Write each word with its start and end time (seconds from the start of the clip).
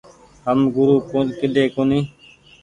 هم 0.45 0.59
گورو 0.75 0.95
ڪيۮي 1.39 1.65
ڪونيٚ۔ 1.75 2.07